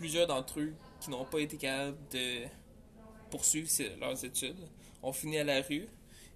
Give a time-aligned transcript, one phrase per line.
[0.00, 2.46] plusieurs d'entre eux qui n'ont pas été capables de
[3.30, 3.68] poursuivre
[4.00, 4.56] leurs études
[5.02, 5.86] ont fini à la rue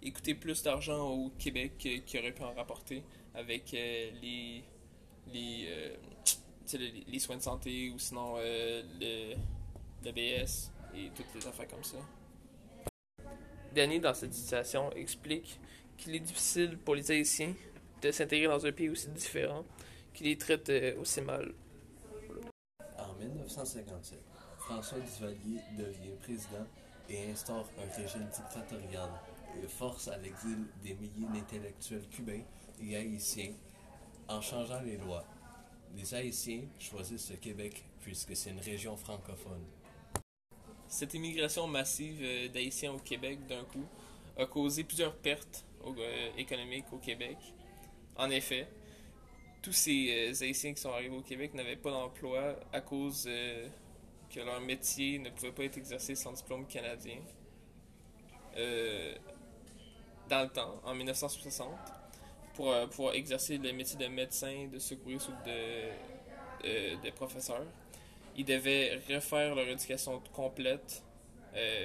[0.03, 3.03] et coûté plus d'argent au Québec qu'ils auraient pu en rapporter
[3.35, 4.11] avec euh,
[5.35, 5.97] euh,
[7.09, 9.35] les, soins de santé ou sinon euh, le,
[10.05, 11.97] le BS et toutes les affaires comme ça.
[13.75, 15.59] Danny, dans cette situation, explique
[15.97, 17.55] qu'il est difficile pour les Haïtiens
[18.03, 19.65] de s'intégrer dans un pays aussi différent,
[20.13, 20.71] qui les traite
[21.01, 21.55] aussi mal.
[23.45, 24.19] En 1957,
[24.57, 26.67] François Duvalier devient président
[27.11, 29.11] et instaure un régime dictatorial
[29.63, 32.41] et force à l'exil des milliers d'intellectuels cubains
[32.81, 33.53] et haïtiens
[34.29, 35.27] en changeant les lois.
[35.95, 39.67] Les Haïtiens choisissent le Québec puisque c'est une région francophone.
[40.89, 43.85] Cette immigration massive euh, d'Haïtiens au Québec d'un coup
[44.39, 47.37] a causé plusieurs pertes euh, économiques au Québec.
[48.17, 48.67] En effet,
[49.65, 53.29] tous ces euh, Haïtiens qui sont arrivés au Québec n'avaient pas d'emploi à cause
[54.35, 57.19] que leur métier ne pouvait pas être exercé sans diplôme canadien.
[58.57, 59.15] Euh,
[60.29, 61.69] dans le temps, en 1960,
[62.55, 65.91] pour euh, pouvoir exercer le métier de médecin, de secouriste ou de,
[66.65, 67.65] euh, de professeur,
[68.37, 71.03] ils devaient refaire leur éducation complète,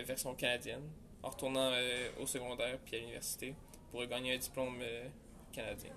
[0.03, 0.81] version canadienne,
[1.21, 1.71] en retournant
[2.19, 3.53] au secondaire puis à l'université
[3.91, 4.81] pour gagner un diplôme
[5.53, 5.91] canadien.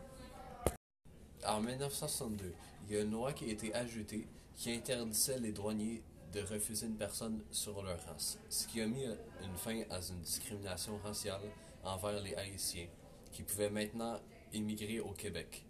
[1.46, 2.54] En 1962,
[2.86, 6.00] il y a une loi qui a été ajoutée qui interdisait les douaniers
[6.32, 10.20] de refuser une personne sur leur race, ce qui a mis une fin à une
[10.20, 11.40] discrimination raciale
[11.82, 12.86] envers les Haïtiens,
[13.32, 14.20] qui pouvaient maintenant
[14.52, 15.64] immigrer au Québec.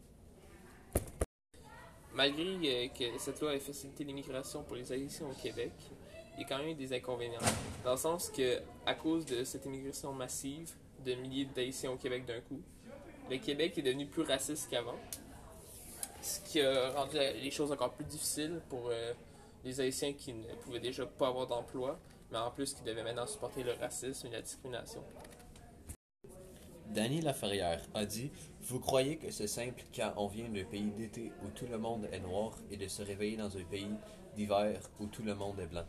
[2.14, 5.72] Malgré euh, que cette loi ait facilité l'immigration pour les Haïtiens au Québec,
[6.36, 7.40] il y a quand même des inconvénients.
[7.82, 10.70] Dans le sens que, à cause de cette immigration massive
[11.04, 12.60] de milliers d'Haïtiens au Québec d'un coup,
[13.30, 14.98] le Québec est devenu plus raciste qu'avant,
[16.52, 19.14] qui a rendu les choses encore plus difficiles pour euh,
[19.64, 21.98] les Haïtiens qui ne pouvaient déjà pas avoir d'emploi,
[22.30, 25.02] mais en plus qui devaient maintenant supporter le racisme et la discrimination.
[26.88, 28.30] Danny Laferrière a dit
[28.64, 32.06] Vous croyez que c'est simple quand on vient d'un pays d'été où tout le monde
[32.12, 33.94] est noir et de se réveiller dans un pays
[34.36, 35.86] d'hiver où tout le monde est blanc